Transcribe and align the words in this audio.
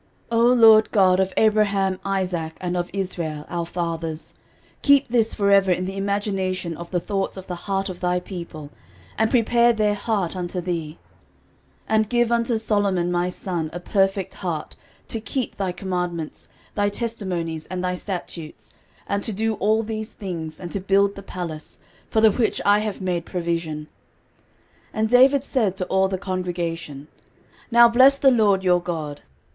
13:029:018 0.31 0.39
O 0.41 0.53
LORD 0.53 0.91
God 0.91 1.19
of 1.19 1.33
Abraham, 1.37 1.99
Isaac, 2.03 2.57
and 2.59 2.75
of 2.75 2.89
Israel, 2.91 3.45
our 3.49 3.67
fathers, 3.67 4.33
keep 4.81 5.09
this 5.09 5.35
for 5.35 5.51
ever 5.51 5.71
in 5.71 5.85
the 5.85 5.95
imagination 5.95 6.75
of 6.75 6.89
the 6.89 6.99
thoughts 6.99 7.37
of 7.37 7.45
the 7.45 7.53
heart 7.69 7.87
of 7.87 7.99
thy 7.99 8.19
people, 8.19 8.71
and 9.15 9.29
prepare 9.29 9.73
their 9.73 9.93
heart 9.93 10.35
unto 10.35 10.59
thee: 10.59 10.97
13:029:019 11.87 11.87
And 11.89 12.09
give 12.09 12.31
unto 12.31 12.57
Solomon 12.57 13.11
my 13.11 13.29
son 13.29 13.69
a 13.73 13.79
perfect 13.79 14.33
heart, 14.41 14.75
to 15.07 15.21
keep 15.21 15.57
thy 15.57 15.71
commandments, 15.71 16.49
thy 16.73 16.89
testimonies, 16.89 17.67
and 17.67 17.83
thy 17.83 17.93
statutes, 17.93 18.73
and 19.05 19.21
to 19.21 19.31
do 19.31 19.53
all 19.57 19.83
these 19.83 20.13
things, 20.13 20.59
and 20.59 20.71
to 20.71 20.79
build 20.79 21.13
the 21.13 21.21
palace, 21.21 21.77
for 22.09 22.21
the 22.21 22.31
which 22.31 22.59
I 22.65 22.79
have 22.79 23.01
made 23.01 23.23
provision. 23.27 23.81
13:029:020 24.95 24.99
And 24.99 25.09
David 25.09 25.45
said 25.45 25.75
to 25.75 25.85
all 25.85 26.07
the 26.07 26.17
congregation, 26.17 27.07
Now 27.69 27.87
bless 27.87 28.17
the 28.17 28.31
LORD 28.31 28.63
your 28.63 28.81
God. 28.81 29.21